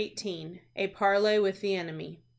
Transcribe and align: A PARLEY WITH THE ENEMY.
A 0.75 0.87
PARLEY 0.87 1.37
WITH 1.37 1.61
THE 1.61 1.75
ENEMY. 1.75 2.23